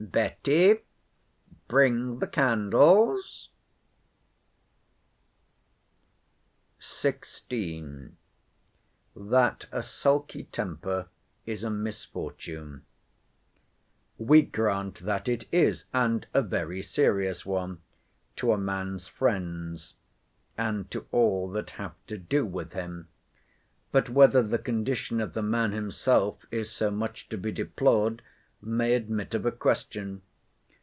[0.01, 0.79] —Betty,
[1.67, 3.49] bring the candles.
[6.79, 11.07] XVI.—THAT A SULKY TEMPER
[11.45, 12.83] IS A MISFORTUNE
[14.17, 19.93] We grant that it is, and a very serious one—to a man's friends,
[20.57, 23.07] and to all that have to do with him;
[23.91, 28.23] but whether the condition of the man himself is so much to be deplored,
[28.63, 30.21] may admit of a question.